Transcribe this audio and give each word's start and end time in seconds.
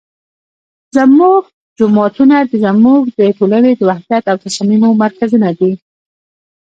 زمونږ 0.95 1.41
جوماتونه 1.77 2.37
زمونږ 2.63 3.01
د 3.19 3.19
ټولنې 3.37 3.71
د 3.75 3.81
وحدت 3.89 4.23
او 4.31 4.37
تصاميمو 4.45 4.89
مرکزونه 5.03 5.49
دي 5.59 5.71